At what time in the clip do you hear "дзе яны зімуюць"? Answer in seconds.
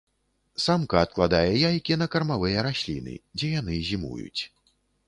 3.39-4.41